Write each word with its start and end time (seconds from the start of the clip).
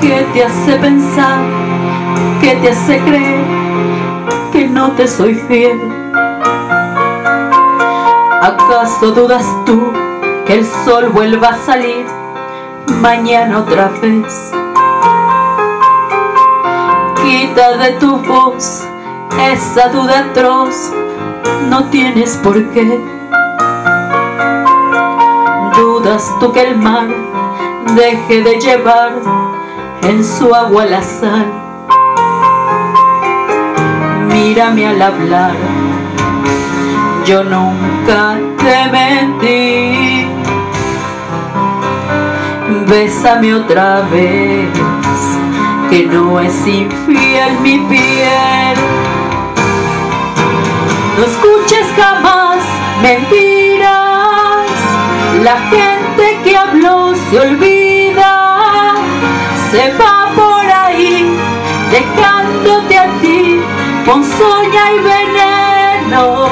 ¿Qué 0.00 0.26
te 0.32 0.44
hace 0.44 0.76
pensar? 0.76 1.38
¿Qué 2.40 2.56
te 2.56 2.70
hace 2.70 2.98
creer 3.00 3.44
que 4.50 4.66
no 4.66 4.90
te 4.92 5.06
soy 5.06 5.34
fiel? 5.34 5.80
¿Acaso 8.42 9.12
dudas 9.12 9.46
tú 9.64 9.92
que 10.46 10.54
el 10.54 10.66
sol 10.84 11.10
vuelva 11.10 11.50
a 11.50 11.56
salir 11.58 12.06
mañana 13.00 13.60
otra 13.60 13.88
vez? 14.02 14.50
Quita 17.22 17.76
de 17.76 17.92
tu 18.00 18.16
voz 18.24 18.84
esa 19.52 19.88
duda 19.88 20.20
atroz, 20.30 20.92
no 21.68 21.84
tienes 21.90 22.36
por 22.42 22.62
qué. 22.70 23.00
Dudas 25.76 26.34
tú 26.40 26.52
que 26.52 26.62
el 26.62 26.78
mar 26.78 27.08
deje 27.94 28.42
de 28.42 28.60
llevar 28.60 29.12
en 30.02 30.24
su 30.24 30.54
agua 30.54 30.86
la 30.86 31.02
sal. 31.02 31.46
Mírame 34.28 34.86
al 34.86 35.02
hablar, 35.02 35.52
yo 37.26 37.44
nunca 37.44 38.38
te 38.58 38.90
mentí. 38.90 40.28
Bésame 42.88 43.54
otra 43.54 44.02
vez, 44.12 44.68
que 45.90 46.06
no 46.06 46.40
es 46.40 46.66
infiel 46.66 47.60
mi 47.62 47.78
piel. 47.78 48.55
Escuches 51.66 51.86
jamás 51.96 52.62
mentiras, 53.02 54.70
la 55.42 55.58
gente 55.68 56.40
que 56.44 56.56
habló 56.56 57.12
se 57.28 57.40
olvida, 57.40 58.94
se 59.70 59.92
va 59.94 60.28
por 60.36 60.64
ahí 60.70 61.36
dejándote 61.90 62.98
a 62.98 63.08
ti 63.20 63.60
con 64.04 64.24
soña 64.24 64.92
y 64.92 64.98
veneno. 64.98 66.48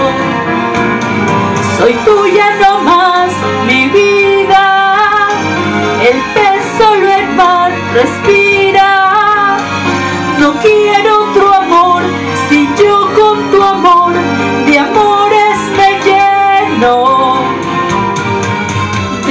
Soy 1.78 1.93
tuya 2.05 2.47
no 2.61 2.78
más, 2.81 3.33
mi 3.67 3.89
vida, 3.89 5.28
el 6.03 6.21
pez 6.34 6.65
solo 6.77 7.09
el 7.09 7.28
mar 7.34 7.73
respira. 7.93 9.59
No 10.41 10.55
quiero 10.55 11.23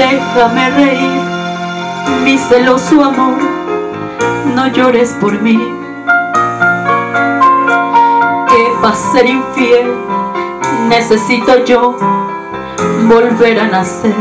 Déjame 0.04 0.70
reír, 0.72 1.22
mi 2.26 2.38
celoso 2.38 3.06
amor, 3.06 3.38
no 4.54 4.68
llores 4.68 5.16
por 5.22 5.42
mí. 5.42 5.58
Que 8.50 8.62
para 8.82 8.96
ser 8.96 9.28
infiel 9.28 9.94
necesito 10.90 11.64
yo 11.64 11.96
volver 13.08 13.62
a 13.62 13.68
nacer. 13.70 14.14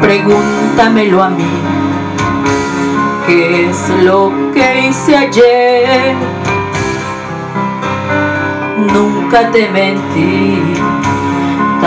Pregúntamelo 0.00 1.22
a 1.22 1.28
mí, 1.28 1.50
¿qué 3.26 3.68
es 3.68 3.90
lo 4.04 4.32
que 4.54 4.88
hice 4.88 5.14
ayer? 5.14 6.16
Nunca 8.94 9.50
te 9.50 9.68
mentí, 9.68 10.62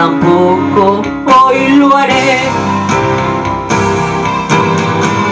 tampoco 0.01 1.03
hoy 1.27 1.59
lo 1.79 1.95
haré. 1.95 2.39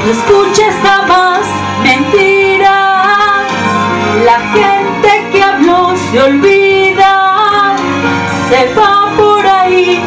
No 0.03 0.11
escuches 0.11 0.75
jamás 0.83 1.41
mentiras, 1.81 3.47
la 4.29 4.37
gente 4.57 5.09
que 5.31 5.41
habló 5.41 5.95
se 6.11 6.21
olvida, 6.21 7.75
se 8.49 8.59
va 8.75 9.09
por 9.17 9.43
ahí 9.47 9.99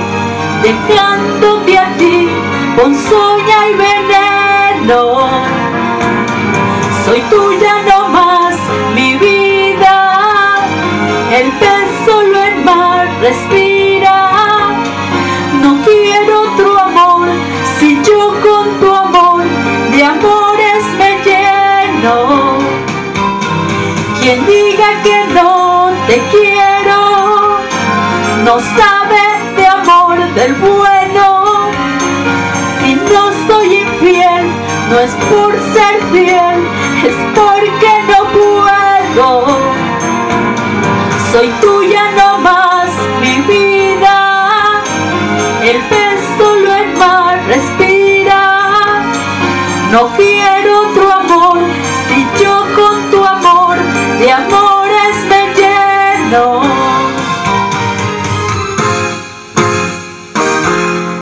dejándote 0.62 1.79
a 1.84 1.97
ti 1.97 2.29
con 2.77 2.94
soña 2.94 3.59
y 3.71 3.75
veneno. 3.89 4.99
Soy 7.05 7.21
tuya 7.33 7.75
no 7.89 8.09
más, 8.11 8.55
mi 8.94 9.17
vida, 9.17 9.97
el 11.41 11.50
pez 11.50 11.89
solo 12.06 12.44
el 12.44 12.65
mar 12.65 13.09
respira. 13.21 13.72
Diga 24.41 25.03
que 25.03 25.26
no 25.34 25.91
te 26.06 26.19
quiero, 26.31 27.59
no 28.44 28.59
sabe 28.60 29.25
de 29.56 29.66
amor 29.66 30.16
del 30.34 30.54
bueno. 30.54 31.70
Si 32.81 32.94
no 32.94 33.31
soy 33.47 33.76
infiel, 33.82 34.50
no 34.88 35.00
es 35.00 35.10
por 35.28 35.53
ser 35.75 36.03
fiel, 36.10 36.66
es 37.04 37.15
porque 37.34 37.93
no 38.09 38.25
puedo. 38.38 39.47
Soy 41.31 41.49
tuya 41.60 42.10
no 42.16 42.38
más, 42.38 42.88
mi 43.20 43.38
vida. 43.43 44.82
El 45.62 45.78
pez 45.82 46.20
solo 46.38 46.75
el 46.75 46.97
mar 46.97 47.38
respira. 47.49 49.03
No 49.91 50.09
quiero 50.16 50.52
amor, 54.22 54.28
si 54.28 54.28
yo 54.28 54.37
con 54.37 54.49
tu 54.49 54.55
amor 54.55 54.72